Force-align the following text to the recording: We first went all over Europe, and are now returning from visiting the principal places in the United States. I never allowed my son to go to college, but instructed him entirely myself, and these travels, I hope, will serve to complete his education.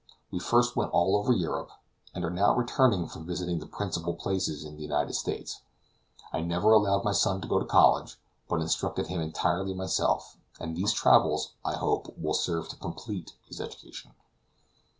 We 0.31 0.39
first 0.39 0.75
went 0.75 0.89
all 0.93 1.15
over 1.15 1.31
Europe, 1.31 1.69
and 2.15 2.25
are 2.25 2.31
now 2.31 2.55
returning 2.55 3.07
from 3.07 3.27
visiting 3.27 3.59
the 3.59 3.67
principal 3.67 4.15
places 4.15 4.63
in 4.65 4.75
the 4.75 4.81
United 4.81 5.13
States. 5.13 5.61
I 6.33 6.41
never 6.41 6.71
allowed 6.71 7.03
my 7.03 7.11
son 7.11 7.39
to 7.41 7.47
go 7.47 7.59
to 7.59 7.65
college, 7.67 8.19
but 8.49 8.61
instructed 8.61 9.05
him 9.09 9.21
entirely 9.21 9.75
myself, 9.75 10.37
and 10.59 10.75
these 10.75 10.91
travels, 10.91 11.53
I 11.63 11.75
hope, 11.75 12.15
will 12.17 12.33
serve 12.33 12.67
to 12.69 12.77
complete 12.77 13.35
his 13.45 13.61
education. 13.61 14.13